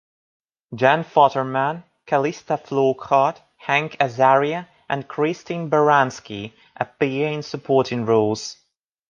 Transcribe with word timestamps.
Dan 0.75 1.03
Futterman, 1.03 1.83
Calista 2.07 2.57
Flockhart, 2.57 3.37
Hank 3.57 3.97
Azaria, 3.99 4.67
and 4.89 5.07
Christine 5.07 5.69
Baranski 5.69 6.53
appear 6.75 7.27
in 7.31 7.43
supporting 7.43 8.07
roles. 8.07 8.57